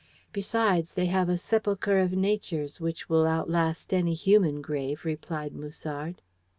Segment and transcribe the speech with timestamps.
[0.33, 6.23] Besides, they have a sepulchre of Nature's which will outlast any human grave," replied Musard.